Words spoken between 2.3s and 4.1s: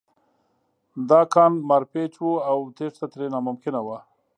او تېښته ترې ناممکنه وه